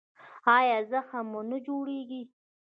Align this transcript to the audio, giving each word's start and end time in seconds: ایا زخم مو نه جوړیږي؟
ایا 0.57 0.79
زخم 0.91 1.25
مو 1.31 1.41
نه 1.51 1.57
جوړیږي؟ 1.65 2.21